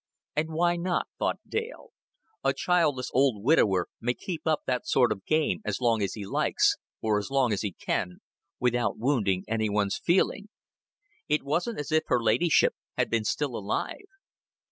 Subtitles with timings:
[0.35, 1.91] "And why not?" thought Dale.
[2.43, 6.25] A childless old widower may keep up that sort of game as long as he
[6.25, 8.17] likes, or as long as he can,
[8.59, 10.49] without wounding any one's feeling.
[11.29, 14.07] It wasn't as if her ladyship had been still alive.